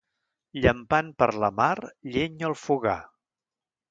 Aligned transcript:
Llampant 0.61 1.11
per 1.23 1.27
la 1.43 1.51
mar, 1.59 1.75
llenya 2.15 2.49
al 2.49 2.57
fogar. 2.65 2.97